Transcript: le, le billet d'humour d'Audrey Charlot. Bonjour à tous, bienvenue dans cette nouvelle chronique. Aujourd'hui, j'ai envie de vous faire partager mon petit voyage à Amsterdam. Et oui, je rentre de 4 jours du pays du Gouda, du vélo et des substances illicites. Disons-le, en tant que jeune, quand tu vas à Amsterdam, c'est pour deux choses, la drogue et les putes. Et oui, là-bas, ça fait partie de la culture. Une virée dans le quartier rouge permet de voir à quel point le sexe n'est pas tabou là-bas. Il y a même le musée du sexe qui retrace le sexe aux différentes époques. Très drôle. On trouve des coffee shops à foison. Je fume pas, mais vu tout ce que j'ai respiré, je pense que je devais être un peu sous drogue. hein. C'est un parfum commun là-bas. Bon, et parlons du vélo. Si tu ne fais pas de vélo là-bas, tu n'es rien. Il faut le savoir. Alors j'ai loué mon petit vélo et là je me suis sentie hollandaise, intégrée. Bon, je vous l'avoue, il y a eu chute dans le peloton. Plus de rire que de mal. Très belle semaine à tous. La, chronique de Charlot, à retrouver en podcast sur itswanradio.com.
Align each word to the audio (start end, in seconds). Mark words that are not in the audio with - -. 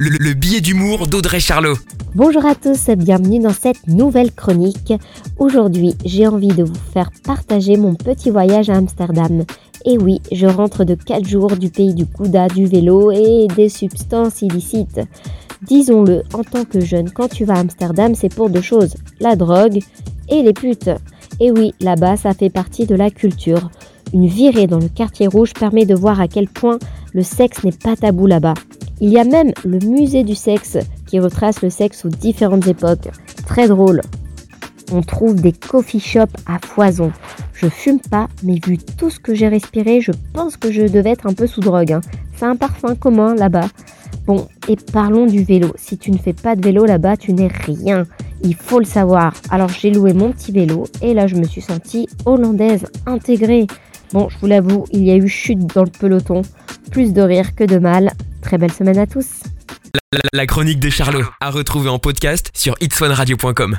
le, 0.00 0.10
le 0.10 0.34
billet 0.34 0.60
d'humour 0.60 1.08
d'Audrey 1.08 1.40
Charlot. 1.40 1.74
Bonjour 2.14 2.46
à 2.46 2.54
tous, 2.54 2.88
bienvenue 2.96 3.40
dans 3.40 3.52
cette 3.52 3.88
nouvelle 3.88 4.32
chronique. 4.32 4.92
Aujourd'hui, 5.38 5.94
j'ai 6.04 6.28
envie 6.28 6.54
de 6.54 6.62
vous 6.62 6.80
faire 6.92 7.10
partager 7.24 7.76
mon 7.76 7.94
petit 7.94 8.30
voyage 8.30 8.70
à 8.70 8.76
Amsterdam. 8.76 9.44
Et 9.84 9.98
oui, 9.98 10.20
je 10.30 10.46
rentre 10.46 10.84
de 10.84 10.94
4 10.94 11.26
jours 11.26 11.56
du 11.56 11.68
pays 11.68 11.94
du 11.94 12.04
Gouda, 12.04 12.46
du 12.46 12.66
vélo 12.66 13.10
et 13.10 13.48
des 13.56 13.68
substances 13.68 14.40
illicites. 14.42 15.00
Disons-le, 15.62 16.22
en 16.32 16.44
tant 16.44 16.64
que 16.64 16.80
jeune, 16.80 17.10
quand 17.10 17.28
tu 17.28 17.44
vas 17.44 17.54
à 17.54 17.60
Amsterdam, 17.60 18.14
c'est 18.14 18.32
pour 18.32 18.50
deux 18.50 18.62
choses, 18.62 18.94
la 19.18 19.34
drogue 19.34 19.80
et 20.28 20.42
les 20.42 20.52
putes. 20.52 20.90
Et 21.40 21.50
oui, 21.50 21.74
là-bas, 21.80 22.16
ça 22.16 22.34
fait 22.34 22.50
partie 22.50 22.86
de 22.86 22.94
la 22.94 23.10
culture. 23.10 23.68
Une 24.14 24.28
virée 24.28 24.68
dans 24.68 24.78
le 24.78 24.88
quartier 24.88 25.26
rouge 25.26 25.54
permet 25.54 25.86
de 25.86 25.94
voir 25.96 26.20
à 26.20 26.28
quel 26.28 26.48
point 26.48 26.78
le 27.12 27.24
sexe 27.24 27.64
n'est 27.64 27.72
pas 27.72 27.96
tabou 27.96 28.28
là-bas. 28.28 28.54
Il 29.00 29.10
y 29.10 29.18
a 29.18 29.24
même 29.24 29.52
le 29.64 29.78
musée 29.78 30.24
du 30.24 30.34
sexe 30.34 30.76
qui 31.06 31.20
retrace 31.20 31.62
le 31.62 31.70
sexe 31.70 32.04
aux 32.04 32.08
différentes 32.08 32.66
époques. 32.66 33.08
Très 33.46 33.68
drôle. 33.68 34.00
On 34.90 35.02
trouve 35.02 35.36
des 35.36 35.52
coffee 35.52 36.00
shops 36.00 36.34
à 36.46 36.58
foison. 36.58 37.12
Je 37.52 37.68
fume 37.68 38.00
pas, 38.00 38.28
mais 38.42 38.58
vu 38.66 38.78
tout 38.78 39.10
ce 39.10 39.20
que 39.20 39.34
j'ai 39.34 39.48
respiré, 39.48 40.00
je 40.00 40.12
pense 40.32 40.56
que 40.56 40.72
je 40.72 40.82
devais 40.82 41.10
être 41.10 41.26
un 41.26 41.34
peu 41.34 41.46
sous 41.46 41.60
drogue. 41.60 41.92
hein. 41.92 42.00
C'est 42.36 42.46
un 42.46 42.56
parfum 42.56 42.94
commun 42.94 43.34
là-bas. 43.34 43.68
Bon, 44.26 44.46
et 44.68 44.76
parlons 44.92 45.26
du 45.26 45.42
vélo. 45.44 45.72
Si 45.76 45.96
tu 45.96 46.10
ne 46.10 46.18
fais 46.18 46.32
pas 46.32 46.56
de 46.56 46.62
vélo 46.62 46.84
là-bas, 46.84 47.16
tu 47.16 47.32
n'es 47.32 47.48
rien. 47.48 48.04
Il 48.42 48.54
faut 48.54 48.78
le 48.78 48.84
savoir. 48.84 49.32
Alors 49.50 49.68
j'ai 49.68 49.90
loué 49.90 50.12
mon 50.12 50.32
petit 50.32 50.52
vélo 50.52 50.84
et 51.02 51.14
là 51.14 51.26
je 51.26 51.36
me 51.36 51.44
suis 51.44 51.60
sentie 51.60 52.08
hollandaise, 52.26 52.86
intégrée. 53.06 53.66
Bon, 54.12 54.28
je 54.28 54.38
vous 54.38 54.46
l'avoue, 54.46 54.84
il 54.92 55.04
y 55.04 55.10
a 55.10 55.16
eu 55.16 55.28
chute 55.28 55.66
dans 55.74 55.84
le 55.84 55.90
peloton. 55.90 56.42
Plus 56.90 57.12
de 57.12 57.22
rire 57.22 57.54
que 57.54 57.64
de 57.64 57.78
mal. 57.78 58.12
Très 58.42 58.58
belle 58.58 58.72
semaine 58.72 58.98
à 58.98 59.06
tous. 59.06 59.26
La, 60.32 60.46
chronique 60.46 60.80
de 60.80 60.88
Charlot, 60.88 61.24
à 61.40 61.50
retrouver 61.50 61.90
en 61.90 61.98
podcast 61.98 62.50
sur 62.54 62.74
itswanradio.com. 62.80 63.76